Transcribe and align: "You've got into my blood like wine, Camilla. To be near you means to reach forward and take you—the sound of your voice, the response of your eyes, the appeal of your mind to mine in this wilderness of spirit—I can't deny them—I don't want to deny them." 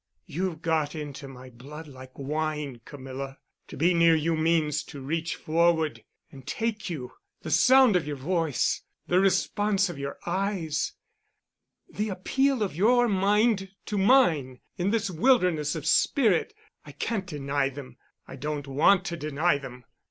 "You've 0.25 0.63
got 0.63 0.95
into 0.95 1.27
my 1.27 1.51
blood 1.51 1.87
like 1.87 2.17
wine, 2.17 2.81
Camilla. 2.85 3.37
To 3.67 3.77
be 3.77 3.93
near 3.93 4.15
you 4.15 4.35
means 4.35 4.81
to 4.85 4.99
reach 4.99 5.35
forward 5.35 6.03
and 6.31 6.47
take 6.47 6.89
you—the 6.89 7.51
sound 7.51 7.95
of 7.95 8.07
your 8.07 8.15
voice, 8.15 8.81
the 9.05 9.19
response 9.19 9.89
of 9.89 9.99
your 9.99 10.17
eyes, 10.25 10.93
the 11.87 12.09
appeal 12.09 12.63
of 12.63 12.75
your 12.75 13.07
mind 13.07 13.69
to 13.85 13.97
mine 13.99 14.61
in 14.75 14.89
this 14.89 15.11
wilderness 15.11 15.75
of 15.75 15.85
spirit—I 15.85 16.93
can't 16.93 17.27
deny 17.27 17.69
them—I 17.69 18.37
don't 18.37 18.65
want 18.67 19.05
to 19.05 19.17
deny 19.17 19.59
them." 19.59 19.85